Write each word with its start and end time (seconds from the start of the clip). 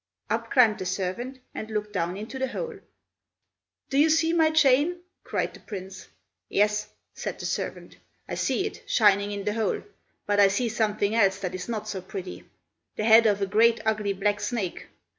Up 0.31 0.49
climbed 0.49 0.79
the 0.79 0.85
servant, 0.87 1.37
and 1.53 1.69
looked 1.69 1.93
down 1.93 2.17
into 2.17 2.39
the 2.39 2.47
hole. 2.47 2.79
"Do 3.91 3.99
you 3.99 4.09
see 4.09 4.33
my 4.33 4.49
chain?" 4.49 5.01
cried 5.23 5.53
the 5.53 5.59
Prince. 5.59 6.07
"Yes," 6.49 6.87
said 7.13 7.37
the 7.37 7.45
servant, 7.45 7.97
"I 8.27 8.33
see 8.33 8.65
it, 8.65 8.81
shining 8.87 9.31
in 9.31 9.43
the 9.43 9.53
hole, 9.53 9.83
but 10.25 10.39
I 10.39 10.47
see 10.47 10.69
something 10.69 11.13
else 11.13 11.37
that 11.41 11.53
is 11.53 11.69
not 11.69 11.87
so 11.87 12.01
pretty; 12.01 12.45
the 12.95 13.03
head 13.05 13.27
of 13.27 13.43
a 13.43 13.45
great 13.45 13.79
ugly 13.85 14.13
black 14.13 14.39
snake. 14.39 14.87